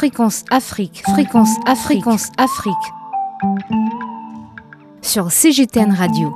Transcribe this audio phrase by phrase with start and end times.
[0.00, 2.06] Fréquence Afrique, Fréquence Afrique,
[2.38, 2.72] Afrique.
[5.02, 6.34] Sur CGTN Radio.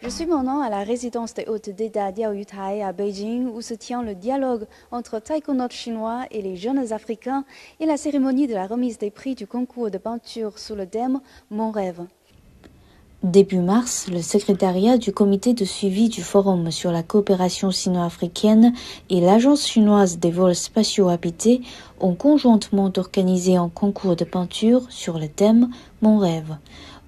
[0.00, 4.04] Je suis maintenant à la résidence des hôtes d'État Diaoyutai à Beijing où se tient
[4.04, 7.44] le dialogue entre taïkonautes chinois et les jeunes africains
[7.80, 11.20] et la cérémonie de la remise des prix du concours de peinture sous le thème
[11.50, 12.06] Mon rêve.
[13.24, 18.72] Début mars, le secrétariat du comité de suivi du Forum sur la coopération sino-africaine
[19.10, 21.62] et l'agence chinoise des vols spatiaux habités
[21.98, 25.68] ont conjointement organisé un concours de peinture sur le thème
[26.00, 26.58] Mon rêve,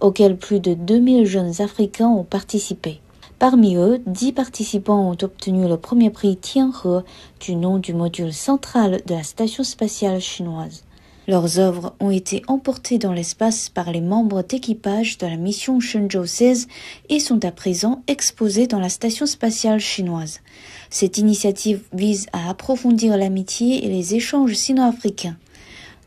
[0.00, 3.00] auquel plus de 2000 jeunes Africains ont participé.
[3.38, 7.04] Parmi eux, 10 participants ont obtenu le premier prix Tianhe
[7.38, 10.82] du nom du module central de la station spatiale chinoise.
[11.28, 16.26] Leurs œuvres ont été emportées dans l'espace par les membres d'équipage de la mission Shenzhou
[16.26, 16.66] 16
[17.08, 20.40] et sont à présent exposées dans la station spatiale chinoise.
[20.88, 25.36] Cette initiative vise à approfondir l'amitié et les échanges sino-africains.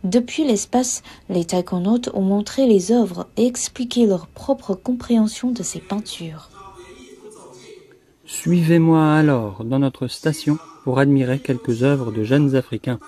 [0.04, 5.80] Depuis l'espace, les taïkonautes ont montré les œuvres et expliqué leur propre compréhension de ces
[5.80, 6.50] peintures.
[8.26, 13.00] Suivez-moi alors dans notre station pour admirer quelques œuvres de jeunes Africains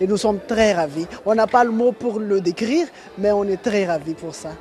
[0.00, 1.06] et nous sommes très ravis.
[1.26, 4.52] On n'a pas le mot pour le décrire, mais on est très ravis pour ça.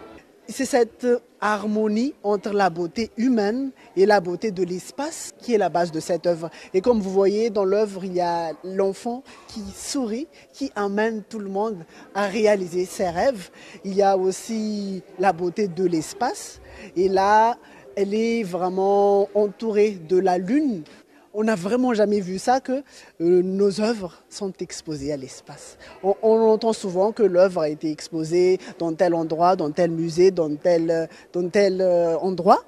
[0.48, 1.06] C'est cette
[1.40, 6.00] harmonie entre la beauté humaine et la beauté de l'espace qui est la base de
[6.00, 6.50] cette œuvre.
[6.73, 11.38] Et comme vous voyez dans l'œuvre, il y a l'enfant qui sourit, qui amène tout
[11.38, 13.52] le monde à réaliser ses rêves.
[13.86, 16.60] Il y a aussi la beauté de l'espace.
[16.95, 17.56] Et là,
[17.95, 20.84] elle est vraiment entourée de la lune
[21.40, 22.84] on n'a vraiment jamais vu ça que
[23.22, 25.78] euh, nos œuvres sont exposées à l'espace.
[26.04, 30.54] On, entend souvent que l'œuvre a été exposée dans tel endroit, dans tel musée, dans
[30.58, 32.62] tel, dans tel euh, endroit,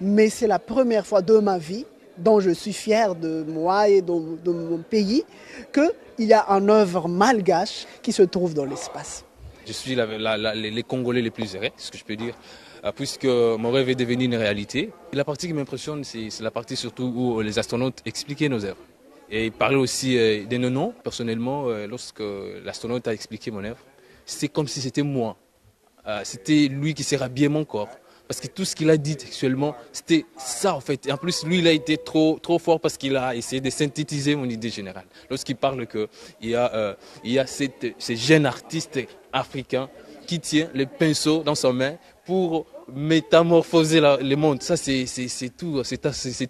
[0.00, 4.02] mais c'est la première fois de ma vie dont je suis fier de moi et
[4.02, 4.12] de,
[4.50, 5.24] mon pays
[5.72, 9.24] qu'il y a une œuvre malgache qui se trouve dans l'espace.
[9.64, 12.34] Je suis les Congolais les plus heureux, ce que je peux dire.
[12.84, 14.90] Euh, puisque mon rêve est devenu une réalité.
[15.12, 18.82] la partie qui m'impressionne, c'est la partie surtout où les astronautes expliquaient nos œuvres.
[19.30, 20.94] Et ils parlaient aussi euh, des noms.
[21.02, 22.22] Personnellement, euh, lorsque
[22.64, 23.78] l'astronaute a expliqué mon œuvre,
[24.24, 25.36] c'était comme si c'était moi.
[26.24, 27.90] C'était lui qui s'est rhabillé mon corps.
[28.26, 31.06] Parce que tout ce qu'il a dit textuellement, c'était ça en fait.
[31.06, 33.68] Et en plus, lui, il a été trop, trop fort parce qu'il a essayé de
[33.68, 35.04] synthétiser mon idée générale.
[35.28, 36.08] Lorsqu'il parle qu'il
[36.40, 38.98] y a, il y a ces jeunes artistes
[39.34, 39.90] africains
[40.26, 41.96] qui tient le pinceau dans sa main
[42.28, 44.62] pour métamorphoser le monde.
[44.62, 45.06] Ça, c'est
[45.56, 45.82] tout,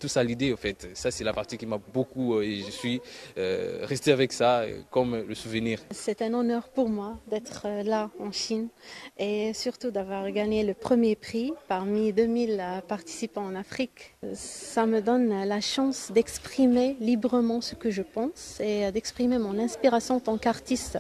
[0.01, 0.89] tout ça l'idée, en fait.
[0.93, 3.01] Ça, c'est la partie qui m'a beaucoup, euh, et je suis
[3.37, 5.79] euh, resté avec ça euh, comme le souvenir.
[5.93, 8.71] C'est un honneur pour moi d'être là en Chine
[9.19, 14.17] et surtout d'avoir gagné le premier prix parmi 2000 participants en Afrique.
[14.35, 20.17] Ça me donne la chance d'exprimer librement ce que je pense et d'exprimer mon inspiration
[20.17, 20.99] en tant qu'artiste.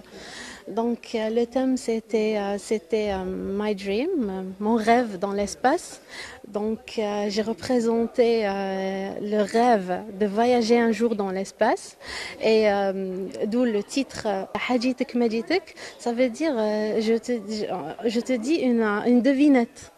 [0.69, 6.01] Donc euh, le thème c'était euh, c'était euh, my dream, rêve dans l'espace.
[6.49, 6.99] Donc
[7.29, 11.99] j'ai représenté le rêve de voyager un jour dans l'espace
[12.43, 12.69] et
[13.47, 14.27] d'où le titre
[14.71, 17.33] Hajitek Majitek, ça veut dire je te
[18.09, 19.93] je te dis une une devinette.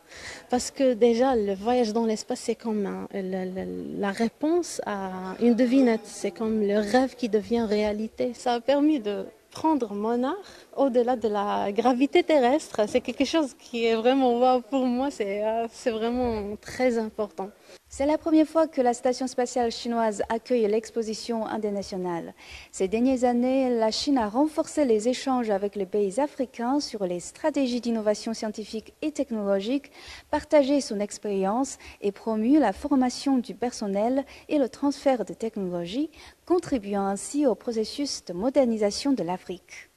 [0.50, 6.00] Parce que déjà, le voyage dans l'espace, c'est comme la, réponse à une devinette.
[6.04, 8.32] C'est comme le rêve qui devient réalité.
[8.34, 10.36] Ça a permis de prendre mon art
[10.76, 12.82] au-delà de la gravité terrestre.
[12.88, 17.50] C'est quelque chose qui est vraiment pour moi, euh, c'est vraiment très important.
[17.92, 22.34] C'est la première fois que la station spatiale chinoise accueille l'exposition internationale.
[22.70, 27.18] Ces dernières années, la Chine a renforcé les échanges avec les pays africains sur les
[27.18, 29.90] stratégies d'innovation scientifique et technologique,
[30.30, 36.10] partagé son expérience et promu la formation du personnel et le transfert de technologies,
[36.46, 39.89] contribuant ainsi au processus de modernisation de l'Afrique.